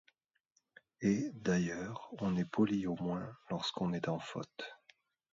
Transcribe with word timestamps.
Et, 1.01 1.29
d’ailleurs, 1.35 2.09
on 2.21 2.35
est 2.35 2.43
poli 2.49 2.87
au 2.87 2.95
moins, 2.95 3.31
lorsqu’on 3.51 3.93
est 3.93 4.07
en 4.07 4.17
faute. 4.17 4.63